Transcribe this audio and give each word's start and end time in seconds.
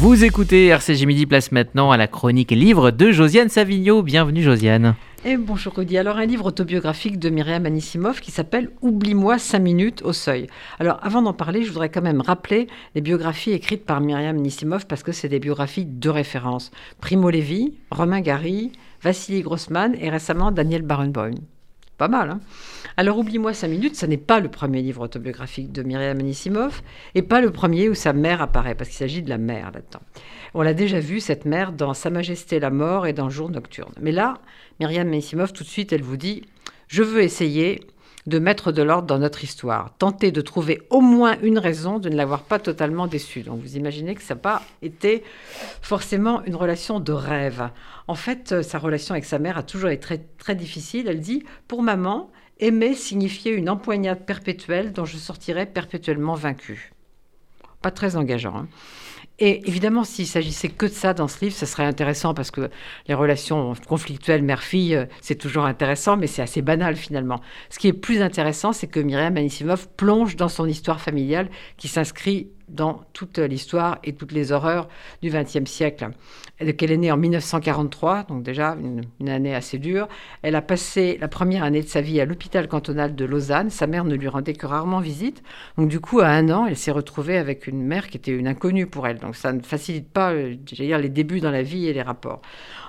Vous 0.00 0.22
écoutez 0.22 0.68
RCG 0.68 1.06
Midi 1.06 1.26
Place 1.26 1.50
maintenant 1.50 1.90
à 1.90 1.96
la 1.96 2.06
chronique 2.06 2.52
livre 2.52 2.92
de 2.92 3.10
Josiane 3.10 3.48
Savigno. 3.48 4.04
Bienvenue 4.04 4.44
Josiane. 4.44 4.94
Et 5.24 5.36
bonjour 5.36 5.74
Rudy. 5.74 5.98
Alors 5.98 6.18
un 6.18 6.24
livre 6.24 6.46
autobiographique 6.46 7.18
de 7.18 7.28
Myriam 7.30 7.66
Anissimov 7.66 8.20
qui 8.20 8.30
s'appelle 8.30 8.70
Oublie-moi 8.80 9.38
5 9.38 9.58
minutes 9.58 10.02
au 10.02 10.12
seuil. 10.12 10.46
Alors 10.78 11.00
avant 11.02 11.20
d'en 11.20 11.32
parler, 11.32 11.64
je 11.64 11.70
voudrais 11.70 11.90
quand 11.90 12.00
même 12.00 12.20
rappeler 12.20 12.68
les 12.94 13.00
biographies 13.00 13.50
écrites 13.50 13.84
par 13.84 14.00
Myriam 14.00 14.36
Anissimov 14.36 14.86
parce 14.86 15.02
que 15.02 15.10
c'est 15.10 15.28
des 15.28 15.40
biographies 15.40 15.84
de 15.84 16.08
référence. 16.08 16.70
Primo 17.00 17.28
Levi, 17.28 17.74
Romain 17.90 18.20
Gary, 18.20 18.70
Vassili 19.02 19.42
Grossman 19.42 19.96
et 20.00 20.10
récemment 20.10 20.52
Daniel 20.52 20.82
Barenboim. 20.82 21.32
Pas 21.98 22.06
mal, 22.06 22.30
hein 22.30 22.40
Alors, 22.96 23.18
Oublie-moi 23.18 23.52
5 23.52 23.66
minutes, 23.66 23.96
ce 23.96 24.06
n'est 24.06 24.16
pas 24.16 24.38
le 24.38 24.48
premier 24.48 24.82
livre 24.82 25.02
autobiographique 25.02 25.72
de 25.72 25.82
Myriam 25.82 26.16
Anissimov 26.16 26.80
et 27.16 27.22
pas 27.22 27.40
le 27.40 27.50
premier 27.50 27.88
où 27.88 27.94
sa 27.94 28.12
mère 28.12 28.40
apparaît, 28.40 28.76
parce 28.76 28.88
qu'il 28.88 28.98
s'agit 28.98 29.20
de 29.20 29.28
la 29.28 29.36
mère 29.36 29.72
là-dedans. 29.72 30.00
On 30.54 30.62
l'a 30.62 30.74
déjà 30.74 31.00
vu, 31.00 31.18
cette 31.18 31.44
mère, 31.44 31.72
dans 31.72 31.94
Sa 31.94 32.10
Majesté 32.10 32.60
la 32.60 32.70
mort 32.70 33.08
et 33.08 33.12
dans 33.12 33.28
Jour 33.30 33.50
nocturne. 33.50 33.92
Mais 34.00 34.12
là, 34.12 34.38
Myriam 34.78 35.08
Anissimov, 35.08 35.52
tout 35.52 35.64
de 35.64 35.68
suite, 35.68 35.92
elle 35.92 36.02
vous 36.02 36.16
dit 36.16 36.44
Je 36.86 37.02
veux 37.02 37.20
essayer 37.20 37.80
de 38.28 38.38
mettre 38.38 38.72
de 38.72 38.82
l'ordre 38.82 39.06
dans 39.06 39.18
notre 39.18 39.42
histoire, 39.42 39.94
tenter 39.98 40.30
de 40.30 40.40
trouver 40.40 40.82
au 40.90 41.00
moins 41.00 41.36
une 41.42 41.58
raison 41.58 41.98
de 41.98 42.08
ne 42.08 42.16
l'avoir 42.16 42.42
pas 42.42 42.58
totalement 42.58 43.06
déçue. 43.06 43.40
Donc 43.42 43.60
vous 43.60 43.76
imaginez 43.76 44.14
que 44.14 44.22
ça 44.22 44.34
n'a 44.34 44.40
pas 44.40 44.62
été 44.82 45.24
forcément 45.80 46.44
une 46.44 46.54
relation 46.54 47.00
de 47.00 47.12
rêve. 47.12 47.70
En 48.06 48.14
fait, 48.14 48.52
euh, 48.52 48.62
sa 48.62 48.78
relation 48.78 49.14
avec 49.14 49.24
sa 49.24 49.38
mère 49.38 49.56
a 49.56 49.62
toujours 49.62 49.88
été 49.88 50.00
très, 50.00 50.18
très 50.38 50.54
difficile. 50.54 51.08
Elle 51.08 51.20
dit, 51.20 51.42
pour 51.66 51.82
maman, 51.82 52.30
aimer 52.60 52.94
signifiait 52.94 53.54
une 53.54 53.70
empoignade 53.70 54.26
perpétuelle 54.26 54.92
dont 54.92 55.06
je 55.06 55.16
sortirais 55.16 55.66
perpétuellement 55.66 56.34
vaincue. 56.34 56.92
Pas 57.82 57.90
très 57.90 58.16
engageant. 58.16 58.56
Hein. 58.56 58.68
Et 59.40 59.68
évidemment, 59.68 60.02
s'il 60.02 60.26
s'agissait 60.26 60.68
que 60.68 60.86
de 60.86 60.90
ça 60.90 61.14
dans 61.14 61.28
ce 61.28 61.44
livre, 61.44 61.54
ce 61.54 61.64
serait 61.64 61.84
intéressant 61.84 62.34
parce 62.34 62.50
que 62.50 62.70
les 63.06 63.14
relations 63.14 63.74
conflictuelles 63.86 64.42
mère-fille, 64.42 64.96
euh, 64.96 65.06
c'est 65.20 65.36
toujours 65.36 65.64
intéressant, 65.64 66.16
mais 66.16 66.26
c'est 66.26 66.42
assez 66.42 66.60
banal 66.60 66.96
finalement. 66.96 67.40
Ce 67.70 67.78
qui 67.78 67.86
est 67.86 67.92
plus 67.92 68.20
intéressant, 68.20 68.72
c'est 68.72 68.88
que 68.88 68.98
Myriam 68.98 69.36
Anisimov 69.36 69.88
plonge 69.96 70.34
dans 70.34 70.48
son 70.48 70.66
histoire 70.66 71.00
familiale 71.00 71.48
qui 71.76 71.86
s'inscrit 71.86 72.48
dans 72.68 73.02
toute 73.12 73.38
l'histoire 73.38 73.98
et 74.04 74.12
toutes 74.12 74.32
les 74.32 74.52
horreurs 74.52 74.88
du 75.22 75.30
XXe 75.30 75.70
siècle. 75.70 76.10
Elle, 76.58 76.68
est 76.68 76.96
née 76.96 77.12
en 77.12 77.16
1943, 77.16 78.24
donc 78.24 78.42
déjà 78.42 78.76
une, 79.20 79.28
année 79.28 79.54
assez 79.54 79.78
dure. 79.78 80.08
Elle 80.42 80.56
a 80.56 80.62
passé 80.62 81.16
la 81.20 81.28
première 81.28 81.62
année 81.62 81.82
de 81.82 81.86
sa 81.86 82.00
vie 82.00 82.20
à 82.20 82.24
l'hôpital 82.24 82.66
cantonal 82.66 83.14
de 83.14 83.24
Lausanne. 83.24 83.70
Sa 83.70 83.86
mère 83.86 84.04
ne 84.04 84.14
lui 84.14 84.28
rendait 84.28 84.54
que 84.54 84.66
rarement 84.66 85.00
visite. 85.00 85.42
Donc 85.76 85.88
du 85.88 86.00
coup, 86.00 86.20
à 86.20 86.26
un 86.26 86.50
an, 86.50 86.66
elle 86.66 86.76
s'est 86.76 86.90
retrouvée 86.90 87.38
avec 87.38 87.68
une 87.68 87.82
mère 87.82 88.08
qui 88.08 88.16
était 88.16 88.32
une 88.32 88.48
inconnue 88.48 88.86
pour 88.86 89.06
elle. 89.06 89.18
Donc 89.18 89.36
ça 89.36 89.52
ne 89.52 89.60
facilite 89.60 90.08
pas, 90.08 90.32
euh, 90.32 90.56
dire, 90.56 90.98
les 90.98 91.08
débuts 91.08 91.40
dans 91.40 91.52
la 91.52 91.62
vie 91.62 91.86
et 91.86 91.92
les 91.92 92.02
rapports. 92.02 92.42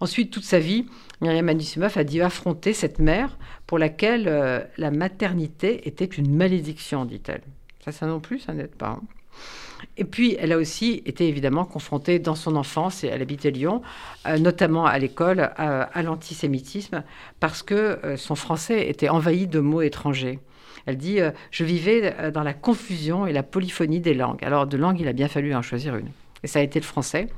Ensuite, 0.00 0.30
toute 0.30 0.44
sa 0.44 0.58
vie, 0.58 0.86
Myriam 1.20 1.48
Anisimov 1.48 1.96
a 1.96 2.04
dû 2.04 2.20
affronter 2.20 2.74
cette 2.74 2.98
mère 2.98 3.38
pour 3.66 3.78
laquelle 3.78 4.28
euh, 4.28 4.60
la 4.76 4.90
maternité 4.90 5.88
était 5.88 6.04
une 6.04 6.36
malédiction, 6.36 7.06
dit-elle. 7.06 7.42
Ça, 7.84 7.92
ça 7.92 8.06
non 8.06 8.20
plus, 8.20 8.40
ça 8.40 8.52
n'aide 8.52 8.74
pas. 8.74 8.90
Hein. 8.90 9.02
Et 9.96 10.04
puis, 10.04 10.36
elle 10.38 10.52
a 10.52 10.58
aussi 10.58 11.02
été 11.06 11.28
évidemment 11.28 11.64
confrontée 11.64 12.18
dans 12.18 12.34
son 12.34 12.56
enfance, 12.56 13.04
et 13.04 13.08
elle 13.08 13.22
habitait 13.22 13.50
Lyon, 13.50 13.82
euh, 14.26 14.38
notamment 14.38 14.86
à 14.86 14.98
l'école, 14.98 15.40
à, 15.56 16.02
l'antisémitisme, 16.02 17.04
parce 17.40 17.62
que 17.62 17.74
euh, 17.74 18.16
son 18.16 18.34
français 18.34 18.88
était 18.88 19.08
envahi 19.08 19.46
de 19.46 19.60
mots 19.60 19.82
étrangers. 19.82 20.38
Elle 20.86 20.96
dit 20.96 21.20
euh, 21.20 21.30
Je 21.50 21.64
vivais 21.64 22.30
dans 22.32 22.42
la 22.42 22.54
confusion 22.54 23.26
et 23.26 23.32
la 23.32 23.42
polyphonie 23.42 24.00
des 24.00 24.14
langues. 24.14 24.44
Alors, 24.44 24.66
de 24.66 24.76
langue, 24.76 25.00
il 25.00 25.08
a 25.08 25.12
bien 25.12 25.28
fallu 25.28 25.54
en 25.54 25.62
choisir 25.62 25.96
une. 25.96 26.08
Et 26.42 26.46
ça 26.46 26.58
a 26.58 26.62
été 26.62 26.78
le 26.78 26.84
français. 26.84 27.28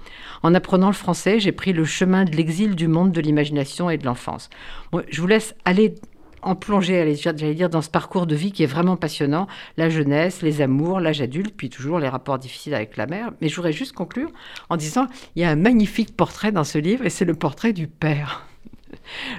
En 0.43 0.53
apprenant 0.53 0.89
le 0.89 0.93
français, 0.93 1.39
j'ai 1.39 1.53
pris 1.53 1.73
le 1.73 1.85
chemin 1.85 2.25
de 2.25 2.35
l'exil 2.35 2.75
du 2.75 2.89
monde 2.89 3.13
de 3.13 3.21
l'imagination 3.21 3.89
et 3.89 3.99
de 3.99 4.05
l'enfance. 4.05 4.51
je 5.09 5.21
vous 5.21 5.29
laisse 5.29 5.55
aller 5.65 5.95
en 6.47 6.55
plongée, 6.55 7.15
j'allais 7.17 7.55
dire, 7.55 7.69
dans 7.69 7.83
ce 7.83 7.91
parcours 7.91 8.27
de 8.27 8.37
vie 8.37 8.53
qui 8.53 8.63
est 8.63 8.67
vraiment 8.67 8.97
passionnant. 8.97 9.49
La 9.77 9.91
jeunesse, 9.91 10.43
les 10.43 10.63
amours, 10.63 11.01
l'âge 11.01 11.21
adulte, 11.21 11.55
puis 11.57 11.71
toujours 11.71 11.99
les 11.99 12.09
rapports 12.09 12.39
difficiles 12.39 12.75
avec 12.75 12.97
la 12.97 13.07
mère. 13.07 13.33
Mais 13.41 13.49
je 13.49 13.57
voudrais 13.57 13.73
juste 13.73 13.93
conclure 13.93 14.31
en 14.71 14.77
disant, 14.77 15.09
il 15.35 15.43
y 15.43 15.45
a 15.45 15.51
un 15.51 15.57
magnifique 15.57 16.17
portrait 16.17 16.53
dans 16.53 16.65
ce 16.65 16.79
livre, 16.79 17.05
et 17.05 17.11
c'est 17.11 17.25
le 17.25 17.35
portrait 17.35 17.73
du 17.73 17.89
père. 17.89 18.47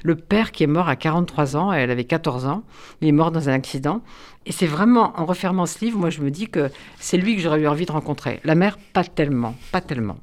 Le 0.04 0.16
père 0.16 0.52
qui 0.52 0.64
est 0.64 0.68
mort 0.68 0.90
à 0.90 0.96
43 0.96 1.56
ans, 1.56 1.72
elle 1.72 1.92
avait 1.92 2.04
14 2.04 2.46
ans, 2.46 2.64
il 3.02 3.08
est 3.08 3.14
mort 3.14 3.32
dans 3.32 3.50
un 3.50 3.54
accident. 3.54 4.02
Et 4.46 4.52
c'est 4.52 4.66
vraiment, 4.66 5.14
en 5.20 5.26
refermant 5.26 5.66
ce 5.66 5.84
livre, 5.84 6.00
moi 6.00 6.10
je 6.10 6.22
me 6.22 6.32
dis 6.32 6.48
que 6.48 6.70
c'est 7.00 7.18
lui 7.18 7.36
que 7.36 7.42
j'aurais 7.42 7.60
eu 7.60 7.68
envie 7.68 7.86
de 7.86 7.92
rencontrer. 7.92 8.40
La 8.44 8.56
mère, 8.56 8.78
pas 8.94 9.04
tellement, 9.04 9.56
pas 9.72 9.82
tellement. 9.82 10.16